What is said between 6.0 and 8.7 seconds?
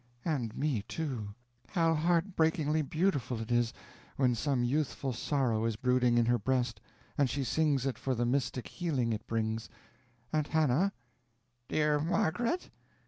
in her breast and she sings it for the mystic